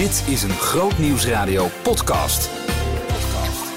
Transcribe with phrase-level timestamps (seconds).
[0.00, 2.50] Dit is een Groot Nieuwsradio podcast.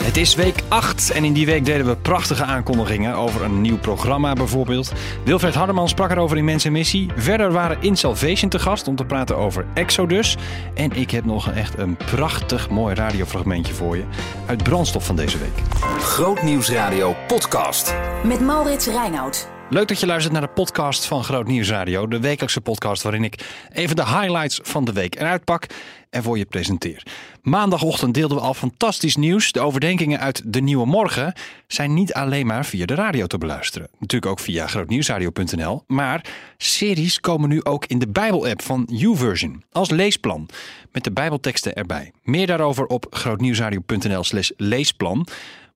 [0.03, 3.77] Het is week 8 en in die week deden we prachtige aankondigingen over een nieuw
[3.77, 4.91] programma bijvoorbeeld.
[5.25, 7.09] Wilfred Hardeman sprak erover in Mensen Missie.
[7.15, 10.37] Verder waren In Salvation te gast om te praten over Exodus.
[10.73, 14.03] En ik heb nog echt een prachtig mooi radiofragmentje voor je
[14.45, 15.81] uit Brandstof van deze week.
[15.99, 17.95] Groot Nieuwsradio podcast.
[18.23, 19.52] Met Maurits Reinoud.
[19.73, 22.07] Leuk dat je luistert naar de podcast van Groot Nieuws Radio.
[22.07, 25.65] De wekelijkse podcast waarin ik even de highlights van de week eruit pak
[26.09, 27.05] en voor je presenteer.
[27.41, 29.51] Maandagochtend deelden we al fantastisch nieuws.
[29.51, 31.33] De overdenkingen uit De Nieuwe Morgen
[31.67, 33.87] zijn niet alleen maar via de radio te beluisteren.
[33.99, 35.83] Natuurlijk ook via grootnieuwsradio.nl.
[35.87, 36.25] Maar
[36.57, 40.49] series komen nu ook in de Bijbel-app van YouVersion als leesplan.
[40.91, 42.11] Met de Bijbelteksten erbij.
[42.23, 45.27] Meer daarover op grootnieuwsradio.nl slash leesplan.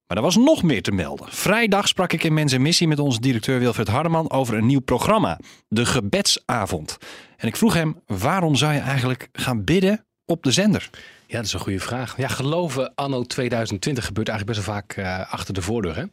[0.07, 1.27] Maar er was nog meer te melden.
[1.29, 5.39] Vrijdag sprak ik in Mensen Missie met onze directeur Wilfred Hardeman over een nieuw programma,
[5.67, 6.97] de Gebedsavond.
[7.37, 10.89] En ik vroeg hem, waarom zou je eigenlijk gaan bidden op de zender?
[11.25, 12.17] Ja, dat is een goede vraag.
[12.17, 15.95] Ja, geloven anno 2020 gebeurt eigenlijk best wel vaak uh, achter de voordeur.
[15.95, 16.03] Hè?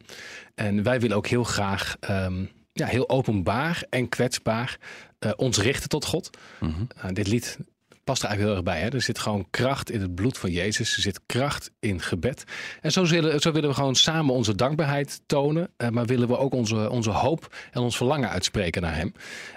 [0.55, 4.77] En wij willen ook heel graag um, ja, heel openbaar en kwetsbaar
[5.19, 6.29] uh, ons richten tot God.
[6.59, 6.87] Mm -hmm.
[6.97, 7.57] uh, dit lied
[8.05, 8.87] past er eigenlijk heel erg bij.
[8.87, 8.95] Hè?
[8.95, 10.95] Er zit gewoon kracht in het bloed van Jezus.
[10.95, 12.43] Er zit kracht in gebed.
[12.81, 15.69] En zo, zullen, zo willen we gewoon samen onze dankbaarheid tonen.
[15.77, 19.13] Uh, maar willen we ook onze, onze hoop en ons verlangen uitspreken naar Hem.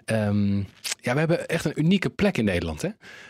[0.06, 0.66] Um,
[1.00, 2.82] ja, we hebben echt een unieke plek in Nederland.
[2.82, 2.88] Hè?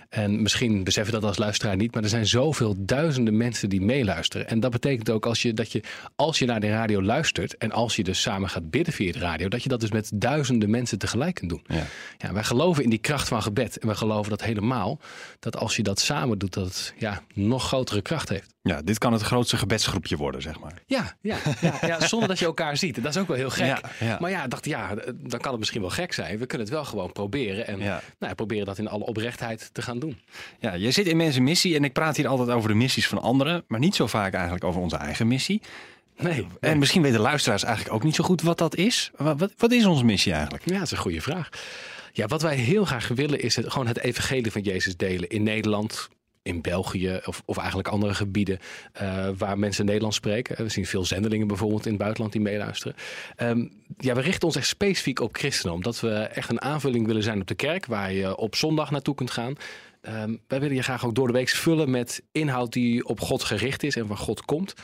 [0.09, 4.49] En misschien beseffen dat als luisteraar niet, maar er zijn zoveel duizenden mensen die meeluisteren.
[4.49, 5.83] En dat betekent ook als je, dat je,
[6.17, 9.19] als je naar de radio luistert en als je dus samen gaat bidden via de
[9.19, 11.65] radio, dat je dat dus met duizenden mensen tegelijk kunt doen.
[11.67, 11.87] Ja.
[12.19, 15.01] Ja, wij geloven in die kracht van gebed en we geloven dat helemaal,
[15.39, 18.55] dat als je dat samen doet, dat het ja, nog grotere kracht heeft.
[18.63, 20.83] Ja, dit kan het grootste gebedsgroepje worden, zeg maar.
[20.87, 23.03] Ja, ja, ja, ja zonder dat je elkaar ziet.
[23.03, 23.67] Dat is ook wel heel gek.
[23.67, 24.17] Ja, ja.
[24.21, 26.39] Maar ja, dacht ja, dan kan het misschien wel gek zijn.
[26.39, 28.01] We kunnen het wel gewoon proberen en ja.
[28.19, 30.19] nou, proberen dat in alle oprechtheid te gaan doen.
[30.59, 33.21] Ja, je zit in Mensen Missie en ik praat hier altijd over de missies van
[33.21, 35.63] anderen, maar niet zo vaak eigenlijk over onze eigen missie.
[36.19, 39.11] Nee, En misschien weten luisteraars eigenlijk ook niet zo goed wat dat is.
[39.17, 40.65] Wat, wat, wat is onze missie eigenlijk?
[40.67, 41.49] Ja, dat is een goede vraag.
[42.19, 45.43] Ja, wat wij heel graag willen is het, gewoon het evangelie van Jezus delen in
[45.43, 46.09] Nederland,
[46.43, 48.59] in België of, of eigenlijk andere gebieden
[49.03, 50.65] uh, waar mensen Nederlands spreken.
[50.65, 52.97] We zien veel zendelingen bijvoorbeeld in het buitenland die meeluisteren.
[53.43, 57.23] Um, ja, we richten ons echt specifiek op christenen, omdat we echt een aanvulling willen
[57.23, 59.55] zijn op de kerk, waar je op zondag naartoe kunt gaan.
[60.03, 63.43] Um, wij willen je graag ook door de week vullen met inhoud die op God
[63.43, 64.75] gericht is en van God komt.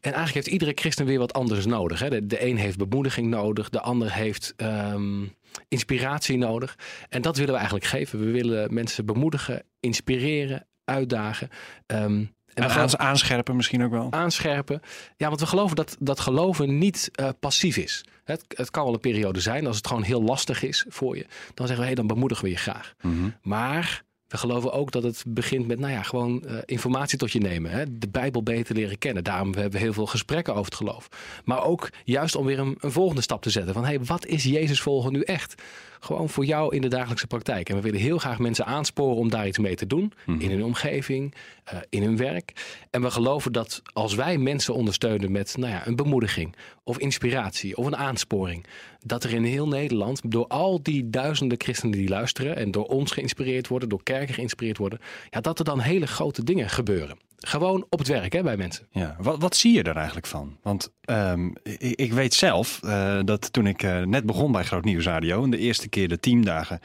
[0.00, 2.00] En eigenlijk heeft iedere christen weer wat anders nodig.
[2.00, 2.10] Hè?
[2.10, 5.34] De, de een heeft bemoediging nodig, de ander heeft um,
[5.68, 6.78] inspiratie nodig.
[7.08, 8.18] En dat willen we eigenlijk geven.
[8.18, 11.48] We willen mensen bemoedigen, inspireren, uitdagen.
[11.86, 14.06] Um, en we gaan ze aanscherpen misschien ook wel.
[14.10, 14.80] Aanscherpen.
[15.16, 18.04] Ja, want we geloven dat, dat geloven niet uh, passief is.
[18.24, 21.26] Het, het, kan wel een periode zijn als het gewoon heel lastig is voor je.
[21.54, 22.94] Dan zeggen we, hé, hey, dan bemoedigen we je graag.
[23.00, 23.34] Mm -hmm.
[23.42, 27.40] Maar we geloven ook dat het begint met, nou ja, gewoon uh, informatie tot je
[27.40, 27.70] nemen.
[27.70, 27.98] Hè?
[27.98, 29.24] De Bijbel beter leren kennen.
[29.24, 31.08] Daarom hebben we heel veel gesprekken over het geloof.
[31.44, 33.74] Maar ook juist om weer een, een volgende stap te zetten.
[33.74, 35.62] Van, hé, hey, wat is Jezus volgen nu echt?
[36.00, 37.68] Gewoon voor jou in de dagelijkse praktijk.
[37.68, 40.00] En we willen heel graag mensen aansporen om daar iets mee te doen.
[40.00, 40.40] Mm -hmm.
[40.40, 41.34] In hun omgeving,
[41.72, 42.52] uh, in hun werk.
[42.90, 46.54] En we geloven dat als wij mensen ondersteunen met nou ja, een bemoediging
[46.84, 48.64] of inspiratie of een aansporing.
[48.98, 53.12] Dat er in heel Nederland door al die duizenden christenen die luisteren en door ons
[53.12, 54.98] geïnspireerd worden, door kerken geïnspireerd worden.
[55.30, 57.18] Ja, dat er dan hele grote dingen gebeuren.
[57.40, 58.86] Gewoon op het werk hè, bij mensen.
[58.90, 60.58] Ja, wat, wat zie je daar eigenlijk van?
[60.62, 64.84] Want um, ik, ik, weet zelf uh, dat toen ik uh, net begon bij Groot
[64.84, 66.80] Nieuws Radio en de eerste keer de teamdagen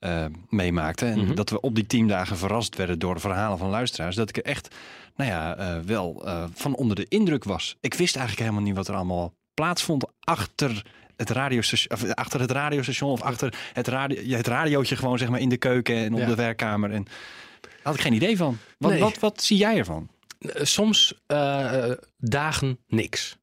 [0.00, 1.06] uh, meemaakte.
[1.06, 1.34] En mm -hmm.
[1.34, 4.16] dat we op die teamdagen verrast werden door de verhalen van luisteraars.
[4.16, 4.74] Dat ik er echt,
[5.16, 7.76] nou ja, wel van onder de indruk was.
[7.80, 10.84] Ik wist eigenlijk helemaal niet wat er allemaal plaatsvond achter
[11.16, 15.40] het radiostation, of achter het radiostation of achter het, radio, het radiootje gewoon zeg maar
[15.40, 16.26] in de keuken en op ja.
[16.26, 16.90] de werkkamer.
[16.90, 17.06] En
[17.60, 18.58] daar had ik geen idee van.
[18.78, 19.00] Wat, nee.
[19.00, 20.08] wat, wat zie jij ervan?
[20.54, 23.36] Soms uh, dagen niks.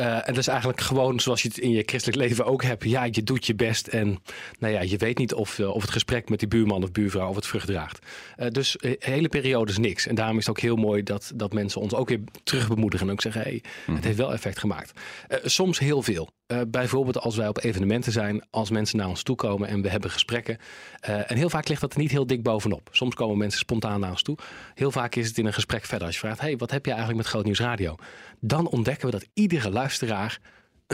[0.00, 2.84] Uh, en dat is eigenlijk gewoon zoals je het in je christelijk leven ook hebt.
[2.84, 4.18] Ja, je doet je best en
[4.58, 7.28] nou ja, je weet niet of, uh, of het gesprek met die buurman of buurvrouw
[7.28, 8.06] of het vrucht draagt.
[8.36, 10.06] Uh, dus de hele periode is niks.
[10.06, 13.06] En daarom is het ook heel mooi dat, dat mensen ons ook weer terug bemoedigen
[13.06, 13.94] en ook zeggen, hey, mm.
[13.94, 15.00] het heeft wel effect gemaakt.
[15.44, 16.28] soms heel veel.
[16.68, 20.10] bijvoorbeeld als wij op evenementen zijn, als mensen naar ons toe komen en we hebben
[20.10, 20.58] gesprekken.
[21.00, 22.88] en heel vaak ligt dat er niet heel dik bovenop.
[22.92, 24.38] Soms komen mensen spontaan naar ons toe.
[24.74, 26.06] Heel vaak is het in een gesprek verder.
[26.06, 27.96] Als je vraagt, hey, wat heb je eigenlijk met Groot Nieuws Radio?
[28.40, 30.38] Dan ontdekken we dat iedere luisteraar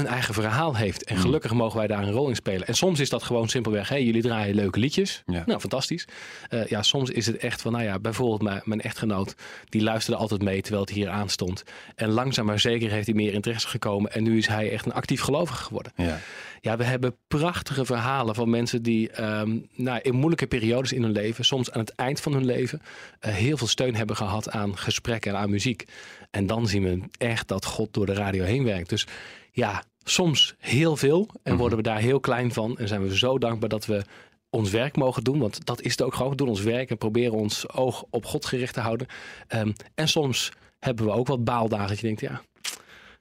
[0.01, 1.05] een eigen verhaal heeft.
[1.05, 1.21] En Mm.
[1.21, 2.67] gelukkig mogen wij daar een rol in spelen.
[2.67, 5.23] En soms is dat gewoon simpelweg, hey, jullie draaien leuke liedjes.
[5.27, 5.43] Ja.
[5.47, 6.05] Nou, fantastisch.
[6.49, 9.35] Eh, ja, soms is het echt van, nou ja, bijvoorbeeld mijn, mijn echtgenoot,
[9.69, 11.63] die luisterde altijd mee terwijl het hier aanstond.
[11.95, 14.13] En langzaam maar zeker heeft hij meer interesse gekomen.
[14.13, 15.93] En nu is hij echt een actief gelovige geworden.
[15.97, 16.19] Ja.
[16.63, 21.13] Ja, we hebben prachtige verhalen van mensen die ehm, nou, in moeilijke periodes in hun
[21.13, 22.83] leven, soms aan het eind van hun leven,
[23.21, 25.85] eh, heel veel steun hebben gehad aan gesprekken en aan muziek.
[26.31, 28.89] En dan zien we echt dat God door de radio heen werkt.
[28.89, 29.07] Dus
[29.53, 32.79] ja, soms heel veel en worden we daar heel klein van.
[32.79, 34.05] En zijn we zo dankbaar dat we
[34.51, 35.39] ons werk mogen doen.
[35.39, 36.31] Want dat is het ook gewoon.
[36.31, 39.07] We doen ons werk en proberen ons oog op God gericht te houden.
[39.47, 42.41] Ehm, en soms hebben we ook wat baaldagen dat je denkt, ja,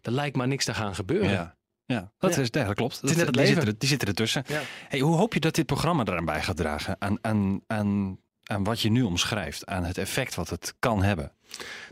[0.02, 1.30] er lijkt maar niks te gaan gebeuren.
[1.30, 1.58] Ja.
[1.86, 2.42] Ja, dat, Ja.
[2.42, 2.94] Is, ja, dat klopt.
[2.94, 3.16] het die,
[3.46, 4.44] zitten, er- die zitten ertussen.
[4.48, 4.62] Ja.
[4.88, 6.96] Hey, hoe hoop je dat dit programma eraan bij gaat dragen?
[7.00, 9.66] Aan, aan, aan, aan wat je nu omschrijft.
[9.66, 11.31] Aan het effect wat het kan hebben.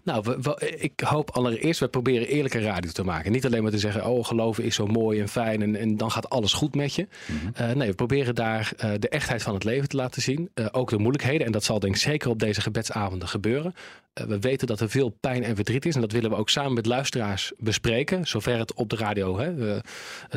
[0.03, 3.31] Nou, we, we- ik hoop allereerst, we proberen eerlijke radio te maken.
[3.31, 6.11] Niet alleen maar te zeggen, oh, geloven is zo mooi en fijn en, en dan
[6.11, 7.07] gaat alles goed met je.
[7.53, 10.49] Eh, nee, we proberen daar eh, de echtheid van het leven te laten zien.
[10.53, 11.45] Eh, ook de moeilijkheden.
[11.45, 13.73] En dat zal denk ik zeker op deze gebedsavonden gebeuren.
[14.13, 15.95] We weten dat er veel pijn en verdriet is.
[15.95, 18.27] En dat willen we ook samen met luisteraars bespreken.
[18.27, 19.79] Zover het op de radio hè,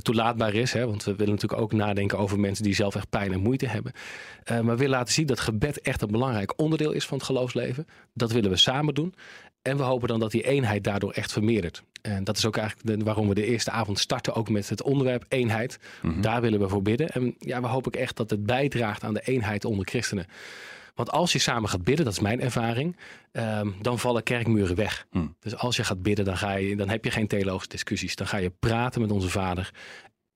[0.03, 0.73] toelaatbaar is.
[0.73, 3.67] Hè, want we willen natuurlijk ook nadenken over mensen die zelf echt pijn en moeite
[3.67, 3.93] hebben.
[4.49, 7.87] Maar we willen laten zien dat gebed echt een belangrijk onderdeel is van het geloofsleven.
[8.15, 9.10] Dat willen we samen doen.
[9.63, 11.83] En we hopen dan dat die eenheid daardoor echt vermeerdert.
[12.03, 14.83] En dat is ook eigenlijk de- waarom we de eerste avond starten, ook met het
[14.83, 15.79] onderwerp eenheid.
[16.21, 17.09] Daar willen we voor bidden.
[17.09, 20.27] En ja, we hopen ook echt dat het bijdraagt aan de eenheid onder christenen.
[20.95, 22.97] Want als je samen gaat bidden, dat is mijn ervaring,
[23.33, 25.07] ehm, dan vallen kerkmuren weg.
[25.11, 25.37] Hmm.
[25.41, 28.17] Dus als je gaat bidden, dan, ga je, dan heb je geen theologische discussies.
[28.17, 29.71] Dan ga je praten met onze vader.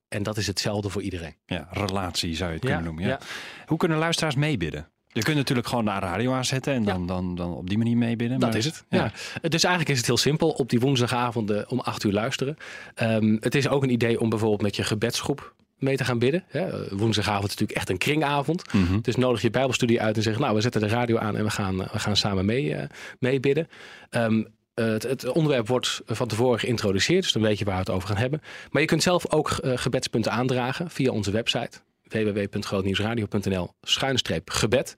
[0.07, 1.35] En dat is hetzelfde voor iedereen.
[1.45, 3.03] Ja, relatie zou je het kunnen noemen.
[3.03, 3.09] Ja.
[3.09, 3.19] ja.
[3.65, 4.89] Hoe kunnen luisteraars meebidden?
[5.15, 8.39] Je kunt natuurlijk gewoon naar radio aanzetten en dan, dan, dan op die manier meebidden.
[8.39, 8.83] Dat maar- is het.
[8.89, 9.11] Ja.
[9.41, 10.49] Dus eigenlijk is het heel simpel.
[10.49, 12.57] Op die woensdagavonden om 8 uur luisteren.
[12.95, 16.43] Ehm, het is ook een idee om bijvoorbeeld met je gebedsgroep mee te gaan bidden.
[16.47, 16.59] Hè.
[16.59, 18.73] Eh, Woensdagavond is natuurlijk echt een kringavond.
[18.73, 18.99] Mhm.
[19.01, 21.49] Dus nodig je bijbelstudie uit en zeg nou we zetten de radio aan en we
[21.49, 22.89] gaan, eh, we gaan samen mee, eh,
[23.19, 23.67] mee bidden.
[24.09, 27.89] Ehm, het, het onderwerp wordt van tevoren geïntroduceerd, dus dan weet je waar we het
[27.89, 28.41] over gaan hebben.
[28.71, 34.93] Maar je kunt zelf ook eh, gebedspunten aandragen via onze website www.grootnieuwsradio.nl schuinstreep gebed.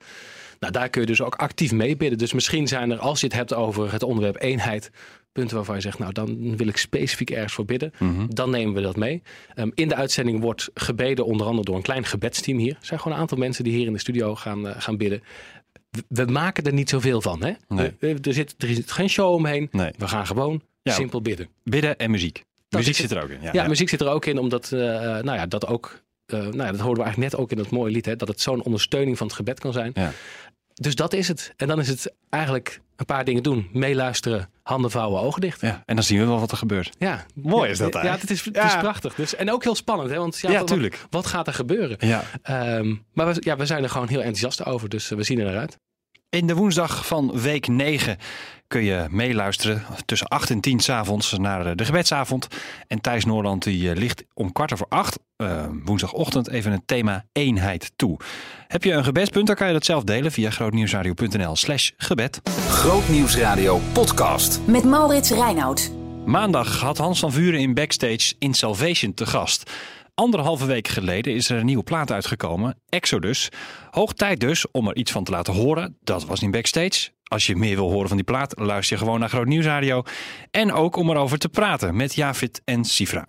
[0.58, 2.18] Nou, daar kun je dus ook actief mee bidden.
[2.18, 4.90] Dus misschien zijn er, als je het hebt over het onderwerp eenheid,
[5.32, 7.92] punten waarvan je zegt, nou dan wil ik specifiek ergens voor bidden.
[7.98, 8.26] Mhm.
[8.28, 9.22] Dan nemen we dat mee.
[9.54, 12.76] Ehm, in de uitzending wordt gebeden onder andere door een klein gebedsteam hier.
[12.80, 15.22] Er zijn gewoon een aantal mensen die hier in de studio gaan, eh, gaan bidden.
[15.90, 17.42] We, we maken er niet zoveel van.
[17.44, 17.52] Hè?
[17.68, 17.92] Nee.
[18.00, 19.68] Er, zit, er zit geen show omheen.
[19.70, 19.90] Nee.
[19.96, 20.92] We gaan gewoon Ja.
[20.92, 21.48] simpel bidden.
[21.64, 22.44] Bidden en muziek.
[22.68, 23.40] Dat muziek zit er ook in.
[23.40, 23.68] Ja, Ja, ja.
[23.68, 26.02] muziek zit er ook in, omdat eh, nou ja, dat ook.
[26.32, 28.28] Eh, nou ja, dat hoorden we eigenlijk net ook in het mooie lied, hè, dat
[28.28, 29.90] het zo'n ondersteuning van het gebed kan zijn.
[29.94, 30.12] Ja.
[30.74, 31.52] Dus dat is het.
[31.56, 35.60] En dan is het eigenlijk een paar dingen doen: meeluisteren, handen vouwen, ogen dicht.
[35.60, 36.90] Ja, en dan zien we wel wat er gebeurt.
[36.98, 38.28] Ja, Mooi is dat Ja, eigenlijk.
[38.28, 38.80] het is, het is Ja.
[38.80, 39.14] prachtig.
[39.14, 40.16] Dus, en ook heel spannend, hè?
[40.16, 40.64] Want ja, Ja.
[41.10, 41.96] Wat, gaat er gebeuren?
[42.00, 42.22] Ja.
[42.42, 45.38] Ehm, maar we, ja, we zijn er gewoon heel enthousiast over, dus eh, we zien
[45.38, 45.78] er naar uit.
[46.30, 48.16] In de woensdag van week 9
[48.66, 52.46] kun je meeluisteren tussen 8 en 10 s'avonds naar eh, de gebedsavond.
[52.86, 57.24] En Thijs Noorland die eh, ligt om kwart over acht, eh, woensdagochtend, even het thema
[57.32, 58.18] eenheid toe.
[58.66, 62.40] Heb je een gebedspunt, dan kan je dat zelf delen via grootnieuwsradio.nl slash gebed.
[62.68, 64.60] Grootnieuwsradio podcast.
[64.64, 65.90] Met Maurits Reinoud.
[66.24, 69.70] Maandag had Hans van Vuren in Backstage in Salvation te gast.
[70.18, 73.48] Anderhalve week geleden is er een nieuwe plaat uitgekomen, Exodus.
[73.90, 75.96] Hoog tijd dus om er iets van te laten horen.
[76.00, 77.10] Dat was in Backstage.
[77.22, 80.02] Als je meer wil horen van die plaat, luister je gewoon naar Groot Nieuwsradio.
[80.50, 83.26] En ook om erover te praten met Javit en Sifra.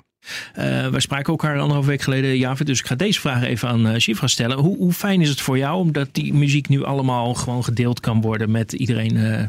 [0.53, 2.67] Eh wij spraken elkaar anderhalve week geleden, Javid.
[2.67, 4.57] Dus ik ga deze vraag even aan uh, Shifra stellen.
[4.57, 8.21] Hoe, hoe fijn is het voor jou omdat die muziek nu allemaal gewoon gedeeld kan
[8.21, 9.41] worden met iedereen uh,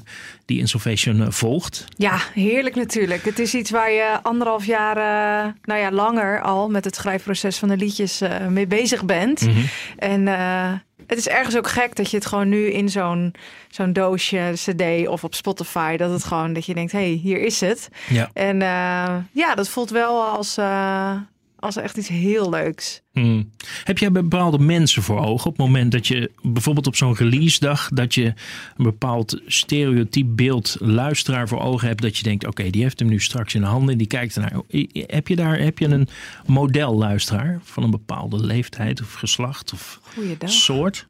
[0.45, 1.85] die Insolvation uh, volgt?
[1.97, 3.25] Ja, heerlijk natuurlijk.
[3.25, 7.59] Het is iets waar je anderhalf jaar, uh, nou ja, langer al met het schrijfproces
[7.59, 9.41] van de liedjes uh, mee bezig bent.
[9.41, 9.51] Mhm.
[9.51, 9.69] Mm -hmm.
[9.97, 10.73] En uh,
[11.07, 13.35] het is ergens ook gek dat je het gewoon nu in zo'n
[13.69, 17.41] zo'n doosje, CD of op Spotify, dat het gewoon dat je denkt, hé, hey, hier
[17.41, 17.89] is het.
[18.09, 18.31] Ja.
[18.33, 21.17] En uh, ja, dat voelt wel als, uh,
[21.61, 23.03] als echt iets heel leuks.
[23.13, 23.51] Hmm.
[23.85, 27.61] Heb jij bepaalde mensen voor ogen op het moment dat je bijvoorbeeld op zo'n release
[27.61, 32.61] dag dat je een bepaald stereotyp beeld luisteraar voor ogen hebt dat je denkt oké
[32.61, 34.61] okay, die heeft hem nu straks in de handen en die kijkt ernaar.
[34.93, 36.09] Heb je daar heb je een
[36.47, 40.51] model luisteraar van een bepaalde leeftijd of geslacht of Goeiedag.
[40.51, 41.09] soort?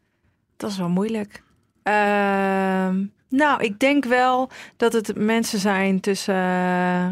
[0.56, 1.42] Dat is wel moeilijk.
[1.84, 1.94] Uh,
[3.28, 7.08] nou, ik denk wel dat het mensen zijn tussen uh,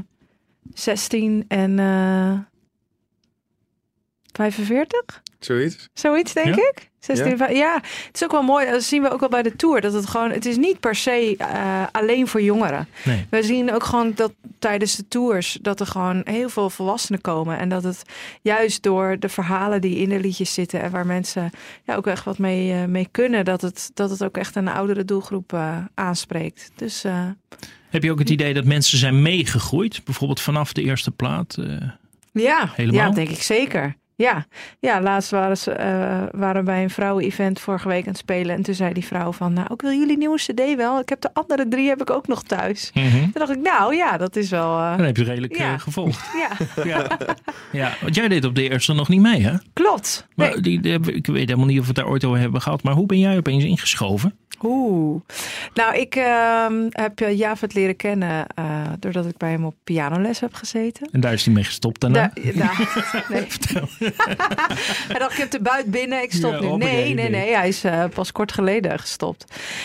[0.75, 2.39] 16 en uh,
[4.39, 5.23] 45.
[5.39, 5.89] Zoiets?
[5.93, 6.63] Zoiets, denk Ja?
[6.75, 6.91] ik.
[7.01, 7.49] 16, ja.
[7.49, 7.75] ja,
[8.07, 8.71] het is ook wel mooi.
[8.71, 9.81] Dat zien we ook wel bij de Tour.
[9.81, 12.89] Dat het gewoon, het is niet per se eh, alleen voor jongeren.
[13.05, 13.27] Nee.
[13.31, 17.59] We zien ook gewoon dat tijdens de tours dat er gewoon heel veel volwassenen komen.
[17.59, 18.03] En dat het
[18.43, 21.51] juist door de verhalen die in de liedjes zitten en waar mensen
[21.85, 24.69] ja, ook echt wat mee, eh, mee kunnen, dat het, dat het ook echt een
[24.69, 26.71] oudere doelgroep eh, aanspreekt.
[26.75, 27.27] Dus eh,
[27.91, 30.05] Heb je ook het idee dat mensen zijn meegegroeid?
[30.05, 31.57] Bijvoorbeeld vanaf de eerste plaat?
[32.33, 33.01] ja, Helemaal?
[33.01, 33.97] ja, denk ik zeker.
[34.19, 34.47] Ja,
[34.81, 38.57] ja laatst waren ze eh, waren bij een vrouwen-event vorige week aan het spelen.
[38.57, 40.99] En toen zei die vrouw van, nou, ik wil jullie nieuwe cd wel.
[41.01, 42.91] Ik heb de andere drie heb ik ook nog thuis.
[42.95, 44.79] Toen dacht ik, nou ja, dat is wel...
[44.79, 45.73] eh, Dan heb je redelijk Ja.
[45.73, 46.27] eh, gevolgd.
[46.37, 47.07] ja, Ja.
[47.73, 49.53] ja, want jij deed op de eerste nog niet mee, hè?
[49.73, 50.27] klopt.
[50.35, 50.61] Maar Nee.
[50.61, 52.83] die, die- ik weet helemaal niet of we het daar ooit over hebben gehad.
[52.83, 54.35] Maar hoe ben jij opeens ingeschoven?
[54.63, 55.21] Oeh.
[55.75, 58.47] Nou, ik ehm, heb Javert leren kennen
[58.99, 61.09] doordat ik bij hem op pianoles heb gezeten.
[61.13, 62.33] En daar is hij mee gestopt daarna.
[62.35, 62.71] Daar- nou,
[63.29, 63.47] nee.
[65.09, 66.77] Hij dacht, ik heb de buit binnen, ik stop Ja, nu.
[66.77, 67.55] Nee, nee, nee.
[67.55, 69.45] Hij is eh, pas kort geleden gestopt.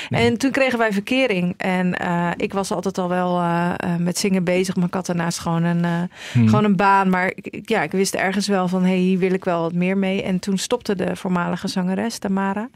[0.09, 1.53] En toen kregen wij verkering.
[1.57, 4.75] En eh, ik was altijd al wel eh, met zingen bezig.
[4.75, 6.47] Maar ik had daarnaast gewoon een, Hmm.
[6.47, 7.09] gewoon een baan.
[7.09, 9.61] Maar ik- ik- ja, ik wist ergens wel van, hé, hey, hier wil ik wel
[9.61, 10.23] wat meer mee.
[10.23, 12.69] En toen stopte de voormalige zangeres, Tamara.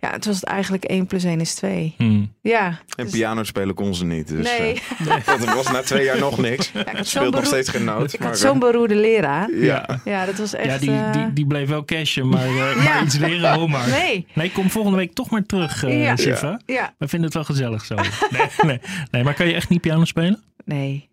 [0.00, 1.94] Ja, het was het eigenlijk 1 plus 1 is 2.
[1.96, 2.34] Hmm.
[2.42, 2.66] Ja.
[2.96, 4.28] En dus- piano spelen kon ze niet.
[4.28, 6.70] Dus, nee, eh, want het was na twee jaar nog niks.
[6.74, 8.12] ja, ik Speelt nog steeds geen noot.
[8.12, 9.48] ik maar, had zo'n beroerde leraar.
[9.48, 10.00] eh, ja.
[10.04, 10.66] Ja, dat was echt...
[10.66, 12.82] Ja, die, eh, die, die bleef wel cashen, maar, eh, Ja.
[12.82, 13.88] maar iets leren, oh maar.
[13.88, 14.26] Nee.
[14.32, 16.16] Nee, kom volgende week toch maar terug, eh Ja.
[16.16, 16.60] Siva.
[16.66, 17.94] Ja, We vinden het wel gezellig zo.
[17.94, 20.42] Nee, nee, nee, maar kan je echt niet piano spelen?
[20.64, 21.08] nee.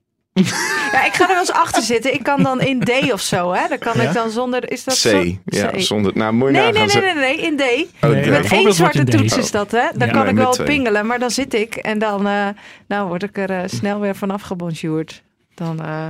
[0.91, 2.13] Ja, ik ga er wel eens achter zitten.
[2.13, 3.67] Ik kan dan in D of zo, hè?
[3.67, 4.01] Dan kan Ja?
[4.07, 4.71] ik dan zonder...
[4.71, 4.97] Is dat C.
[4.97, 5.23] zo?
[5.45, 5.79] Ja, C.
[5.79, 6.11] zonder.
[6.15, 7.61] Nou, je Nee, nee, nee, nee, nee, in D.
[8.03, 9.85] Oh, Nee, Met één zwarte toets is dat, hè?
[9.95, 10.13] Dan Ja.
[10.13, 10.67] kan Nee, ik wel twee.
[10.67, 12.47] pingelen, maar dan zit ik en dan eh,
[12.87, 15.21] nou word ik er eh, snel weer vanaf gebonjourd.
[15.55, 16.07] Dan eh,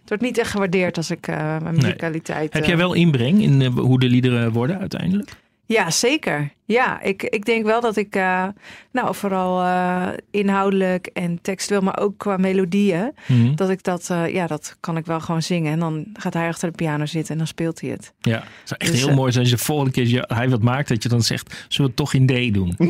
[0.00, 2.52] het wordt niet echt gewaardeerd als ik eh, mijn muzikaliteit...
[2.52, 5.30] Heb jij wel inbreng in hoe de liederen worden uiteindelijk?
[5.66, 6.50] Ja, zeker.
[6.64, 8.44] Ja, ik, ik denk wel dat ik, eh,
[8.92, 13.54] nou, vooral eh, inhoudelijk en textueel, maar ook qua melodieën, Mhm.
[13.54, 15.72] dat ik dat, eh, ja, dat kan ik wel gewoon zingen.
[15.72, 18.12] En dan gaat hij achter de piano zitten en dan speelt hij het.
[18.20, 20.48] Ja, het zou echt Dus, heel mooi zijn als je de volgende keer je- hij
[20.48, 22.74] wat maakt, dat je dan zegt, zullen we het toch in D doen?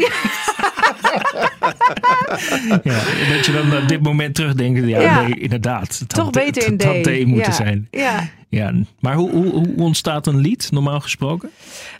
[2.82, 5.22] ja, dat je dan op dit moment terugdenkt, ja, Ja.
[5.22, 5.98] nee, inderdaad.
[5.98, 6.84] Het Toch had, beter in het D.
[6.84, 7.52] had D moeten ja.
[7.52, 7.88] zijn.
[7.90, 8.28] Ja.
[8.56, 11.50] Ja, maar hoe, hoe, hoe ontstaat een lied, normaal gesproken?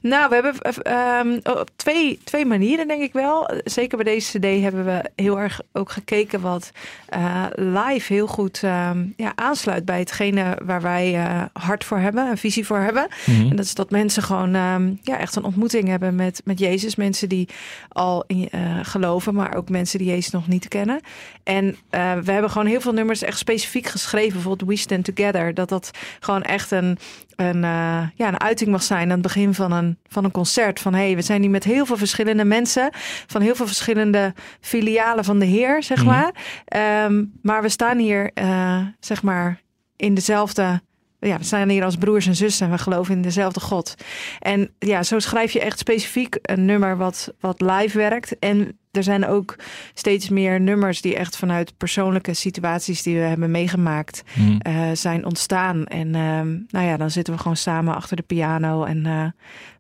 [0.03, 3.51] Nou, we hebben eh, ehm, op twee, twee manieren, denk ik wel.
[3.65, 6.71] Zeker bij deze CD hebben we heel erg ook gekeken wat
[7.09, 12.27] eh, live heel goed ehm, ja, aansluit bij hetgene waar wij eh, hart voor hebben,
[12.27, 13.07] een visie voor hebben.
[13.27, 13.51] Mhm.
[13.51, 16.97] En dat is dat mensen gewoon ehm, ja, echt een ontmoeting hebben met, met Jezus.
[16.97, 17.49] Mensen die
[17.89, 21.01] al in, eh, geloven, maar ook mensen die Jezus nog niet kennen.
[21.43, 24.33] En eh, we hebben gewoon heel veel nummers echt specifiek geschreven.
[24.33, 25.55] Bijvoorbeeld We Stand Together.
[25.55, 26.99] Dat dat gewoon echt een,
[27.37, 30.81] een, eh, ja, een uiting mag zijn aan het begin van een, van een concert.
[30.81, 32.89] Van hey, we zijn hier met heel veel verschillende mensen.
[33.27, 36.07] Van heel veel verschillende filialen van de Heer, zeg Mhm.
[36.07, 36.35] maar.
[36.65, 39.61] Ehm, maar we staan hier, eh, zeg maar,
[39.97, 40.81] in dezelfde
[41.21, 43.95] ja, we staan hier als broers en zussen en we geloven in dezelfde God.
[44.39, 48.39] En ja, zo schrijf je echt specifiek een nummer wat, wat live werkt.
[48.39, 49.57] En er zijn ook
[49.95, 54.57] steeds meer nummers die echt vanuit persoonlijke situaties die we hebben meegemaakt Mhm.
[54.59, 55.87] eh, zijn ontstaan.
[55.87, 59.25] En ehm, nou ja, dan zitten we gewoon samen achter de piano en eh,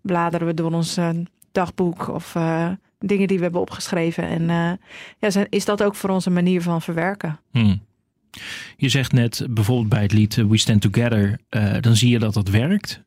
[0.02, 1.08] bladeren we door ons eh,
[1.52, 2.36] dagboek of
[2.98, 4.24] dingen die we hebben opgeschreven.
[4.24, 4.78] En
[5.18, 7.40] ja, zijn, is dat ook voor ons een manier van verwerken?
[7.50, 7.80] Hmm.
[8.76, 11.38] Je zegt net bijvoorbeeld bij het lied We Stand Together,
[11.80, 13.02] dan zie je dat dat werkt.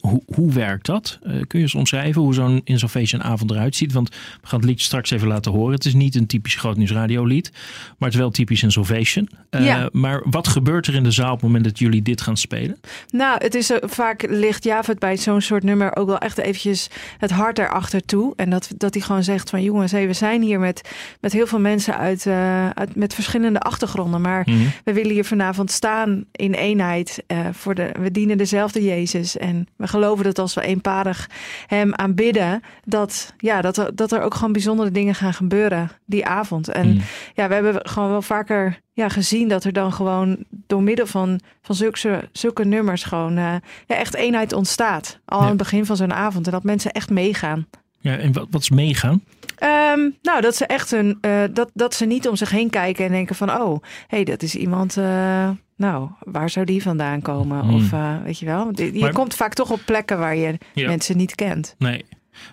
[0.00, 1.18] Hoe, hoe werkt dat?
[1.22, 3.92] Eh, kun je eens omschrijven hoe zo'n In avond eruit ziet?
[3.92, 5.74] Want we gaan het liedje straks even laten horen.
[5.74, 9.28] Het is niet een typisch grootnieuwsradio lied, maar het is wel typisch In Salvation.
[9.50, 9.88] Eh, Ja.
[9.92, 12.80] Maar wat gebeurt er in de zaal op het moment dat jullie dit gaan spelen?
[13.10, 16.88] Nou, het is eh, vaak ligt Javert bij zo'n soort nummer ook wel echt eventjes
[17.18, 18.32] het hart erachter toe.
[18.36, 20.88] En dat, dat hij gewoon zegt van jongens, hey, we zijn hier met,
[21.20, 22.26] met heel veel mensen uit,
[22.74, 24.20] uit met verschillende achtergronden.
[24.20, 24.58] Maar Mhm.
[24.84, 27.22] we willen hier vanavond staan in eenheid.
[27.52, 29.36] voor de, we dienen dezelfde Jezus.
[29.36, 31.28] En we geloven dat als we eenparig
[31.66, 36.26] hem aanbidden, dat, ja, dat, er, dat er ook gewoon bijzondere dingen gaan gebeuren die
[36.26, 36.68] avond.
[36.68, 37.00] En Mhm.
[37.34, 41.40] ja, we hebben gewoon wel vaker ja, gezien dat er dan gewoon door middel van,
[41.62, 43.54] van zulke, zulke nummers gewoon eh,
[43.86, 45.18] ja, echt eenheid ontstaat.
[45.24, 45.42] Al Ja.
[45.42, 46.46] aan het begin van zo'n avond.
[46.46, 47.66] En dat mensen echt meegaan.
[48.00, 49.22] Ja, en wat, wat is meegaan?
[49.58, 53.04] Ehm, nou, dat ze echt een, eh, dat, dat ze niet om zich heen kijken
[53.04, 54.96] en denken van, oh, hé, hey, dat is iemand.
[54.96, 57.60] eh, nou, waar zou die vandaan komen?
[57.60, 57.74] Hmm.
[57.74, 60.86] Of eh, weet je wel, je Maar- komt vaak toch op plekken waar je Ja.
[60.88, 61.74] mensen niet kent.
[61.78, 62.04] Nee.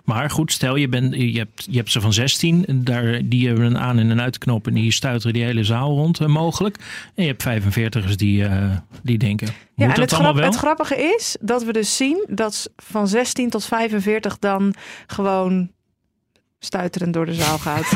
[0.04, 2.64] Maar goed, stel je, bent, je, hebt, je hebt ze van 16.
[2.74, 4.66] Daar, die hebben een aan- en een uitknop.
[4.66, 6.76] En die stuiteren die hele zaal rond, eh, mogelijk.
[7.14, 8.70] En je hebt 45ers die, eh,
[9.02, 9.46] die denken.
[9.46, 9.52] Ja,
[9.84, 13.64] en dat het, grap- het grappige is dat we dus zien dat van 16 tot
[13.64, 14.74] 45 dan
[15.06, 15.70] gewoon
[16.58, 17.92] stuiterend door de zaal gaat.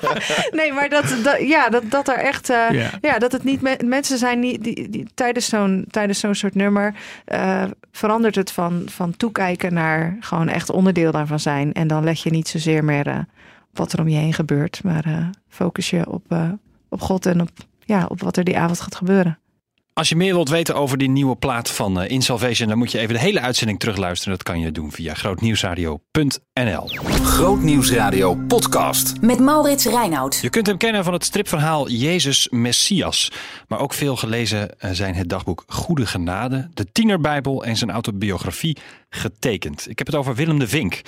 [0.58, 2.50] nee, maar dat, dat, ja, dat, dat er echt.
[2.50, 2.90] eh, Ja.
[3.00, 3.18] ja.
[3.18, 6.94] dat het niet me- mensen zijn niet die, die, tijdens zo'n tijdens zo'n soort nummer
[7.24, 11.72] eh, verandert het van, van toekijken naar gewoon echt onderdeel daarvan zijn.
[11.72, 13.26] En dan let je niet zozeer meer
[13.70, 16.36] op wat er om je heen gebeurt, maar focus je op,
[16.88, 17.48] op God en op,
[17.84, 19.38] ja, op wat er die avond gaat gebeuren.
[19.94, 22.92] Als je meer wilt weten over die nieuwe plaat van eh, In Salvation, dan moet
[22.92, 24.32] je even de hele uitzending terugluisteren.
[24.32, 26.88] Dat kan je doen via grootnieuwsradio.nl.
[27.22, 29.20] Grootnieuwsradio podcast.
[29.20, 30.38] Met Maurits Reinoud.
[30.42, 33.32] Je kunt hem kennen van het stripverhaal Jezus Messias.
[33.68, 38.76] Maar ook veel gelezen eh, zijn het dagboek Goede Genade, de Tienerbijbel en zijn autobiografie
[39.10, 39.88] Getekend.
[39.88, 41.00] Ik heb het over Willem de Vink.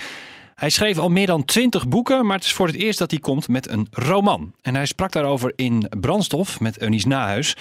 [0.54, 3.20] Hij schreef al meer dan twintig boeken, maar het is voor het eerst dat hij
[3.20, 4.54] komt met een roman.
[4.62, 7.56] En hij sprak daarover in Brandstof met Eunice Nahuis.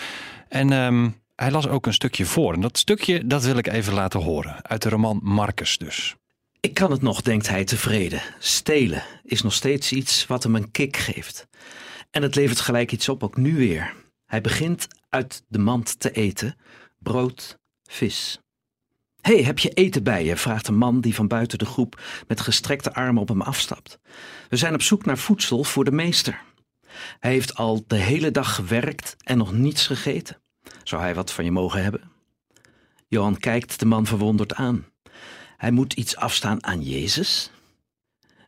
[0.54, 2.54] En ehm, hij las ook een stukje voor.
[2.54, 4.66] En dat stukje dat wil ik even laten horen.
[4.66, 6.16] Uit de roman Marcus dus.
[6.60, 8.22] Ik kan het nog, denkt hij tevreden.
[8.40, 11.48] Stelen is nog steeds iets wat hem een kick geeft.
[12.12, 13.94] En het levert gelijk iets op, ook nu weer.
[14.26, 16.56] Hij begint uit de mand te eten.
[17.00, 18.40] Brood, vis.
[19.22, 20.38] Hé, hey, heb je eten bij je?
[20.38, 24.00] vraagt een man die van buiten de groep met gestrekte armen op hem afstapt.
[24.50, 26.42] We zijn op zoek naar voedsel voor de meester.
[27.20, 30.42] Hij heeft al de hele dag gewerkt en nog niets gegeten.
[30.84, 32.12] Zou hij wat van je mogen hebben?
[33.08, 34.86] Johan kijkt de man verwonderd aan.
[35.58, 37.52] Hij moet iets afstaan aan Jezus?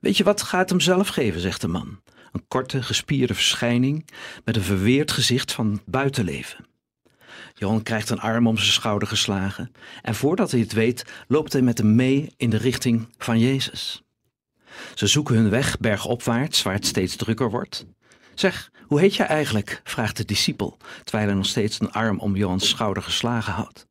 [0.01, 2.01] Weet je wat, ga het hem zelf geven, zegt de man.
[2.31, 4.09] Een korte, gespierde verschijning
[4.43, 6.65] met een verweerd gezicht van buitenleven.
[7.53, 11.61] Johan krijgt een arm om zijn schouder geslagen en voordat hij het weet, loopt hij
[11.61, 14.03] met hem mee in de richting van Jezus.
[14.95, 17.85] Ze zoeken hun weg bergopwaarts, waar het steeds drukker wordt.
[18.35, 19.81] Zeg, hoe heet jij eigenlijk?
[19.83, 23.87] vraagt de discipel, terwijl hij nog steeds een arm om Johans schouder geslagen houdt.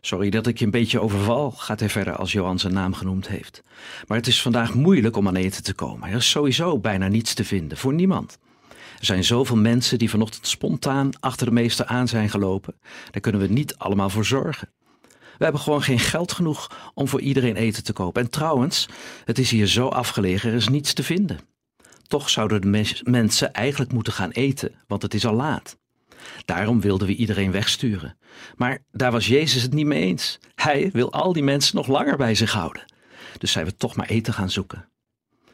[0.00, 3.28] Sorry dat ik je een beetje overval, gaat hij verder als Johan zijn naam genoemd
[3.28, 3.62] heeft.
[4.06, 6.08] Maar het is vandaag moeilijk om aan eten te komen.
[6.08, 8.38] Er is sowieso bijna niets te vinden, voor niemand.
[8.98, 12.74] Er zijn zoveel mensen die vanochtend spontaan achter de meester aan zijn gelopen.
[13.10, 14.68] Daar kunnen we niet allemaal voor zorgen.
[15.38, 18.22] We hebben gewoon geen geld genoeg om voor iedereen eten te kopen.
[18.22, 18.88] En trouwens,
[19.24, 21.38] het is hier zo afgelegen, er is niets te vinden.
[22.12, 25.78] Toch zouden de mensen eigenlijk moeten gaan eten, want het is al laat.
[26.44, 28.16] Daarom wilden we iedereen wegsturen.
[28.56, 30.38] Maar daar was Jezus het niet mee eens.
[30.54, 32.84] Hij wil al die mensen nog langer bij zich houden.
[33.38, 34.88] Dus zijn we toch maar eten gaan zoeken.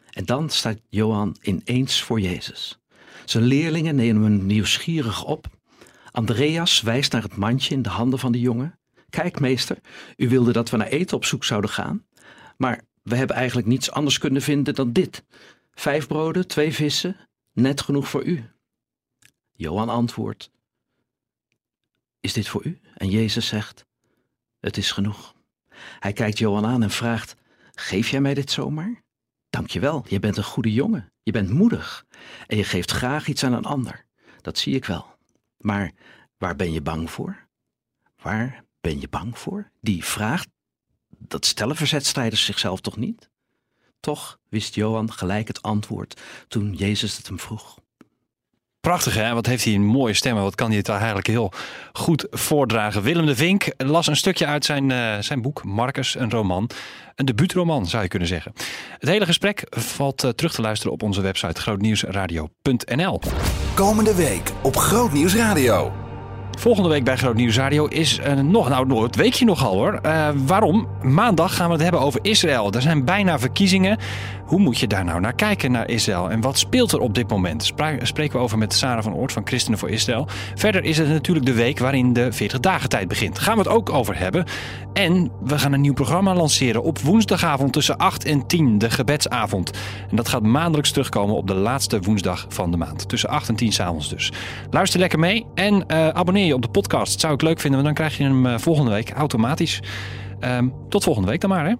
[0.09, 2.79] En dan staat Johan ineens voor Jezus.
[3.25, 5.47] Zijn leerlingen nemen hem nieuwsgierig op.
[6.11, 8.79] Andreas wijst naar het mandje in de handen van de jongen.
[9.09, 9.77] Kijk, meester,
[10.17, 12.05] u wilde dat we naar eten op zoek zouden gaan.
[12.57, 15.23] Maar we hebben eigenlijk niets anders kunnen vinden dan dit:
[15.79, 17.17] vijf broden, twee vissen,
[17.51, 18.49] net genoeg voor u.
[19.51, 20.51] Johan antwoordt:
[22.19, 22.79] Is dit voor u?
[22.93, 23.85] En Jezus zegt:
[24.59, 25.35] Het is genoeg.
[25.99, 27.35] Hij kijkt Johan aan en vraagt:
[27.71, 29.03] Geef jij mij dit zomaar?
[29.49, 31.13] Dankjewel, je bent een goede jongen.
[31.23, 32.05] Je bent moedig.
[32.47, 34.05] En je geeft graag iets aan een ander.
[34.41, 35.15] Dat zie ik wel.
[35.57, 35.91] Maar
[36.37, 37.47] waar ben je bang voor?
[38.21, 39.71] Waar ben je bang voor?
[39.81, 40.45] Die vraag,
[41.07, 43.29] dat stellen verzetstrijders zichzelf toch niet?
[43.99, 47.77] Toch wist Johan gelijk het antwoord toen Jezus het hem vroeg.
[48.79, 51.51] Prachtig hè, wat heeft hij een mooie stem en wat kan hij het eigenlijk heel
[51.93, 53.01] goed voordragen.
[53.01, 56.69] Willem de Vink las een stukje uit zijn, eh, zijn boek Marcus, een roman.
[57.15, 58.53] Een debuutroman zou je kunnen zeggen.
[58.99, 63.19] Het hele gesprek valt eh, terug te luisteren op onze website grootnieuwsradio.nl.
[63.75, 66.08] Komende week op Grootnieuws Radio.
[66.57, 69.93] Volgende week bij Groot Nieuws Radio is eh, nog, nou het weekje nogal hoor.
[69.93, 70.87] Eh, waarom?
[71.01, 72.71] Maandag gaan we het hebben over Israël.
[72.71, 73.97] Er zijn bijna verkiezingen.
[74.45, 76.29] Hoe moet je daar nou naar kijken, naar Israël?
[76.29, 77.65] En wat speelt er op dit moment?
[78.01, 80.27] Spreken we over met Sarah van Oort van Christenen voor Israël.
[80.55, 83.39] Verder is het natuurlijk de week waarin de 40 dagen tijd begint.
[83.39, 84.45] Gaan we het ook over hebben.
[84.93, 89.71] En we gaan een nieuw programma lanceren op woensdagavond tussen 8 en 10, de gebedsavond.
[90.09, 93.09] En dat gaat maandelijks terugkomen op de laatste woensdag van de maand.
[93.09, 94.31] Tussen 8 en 10 s'avonds dus.
[94.69, 97.19] Luister lekker mee en eh, abonneer je op de podcast.
[97.19, 99.81] Zou ik leuk vinden, want dan krijg je hem eh, volgende week automatisch.
[100.39, 101.73] Ehm, tot volgende week dan maar hè.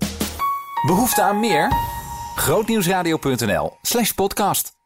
[0.88, 1.72] Behoefte aan meer?
[2.36, 4.79] Grootnieuwsradio.nl slash podcast.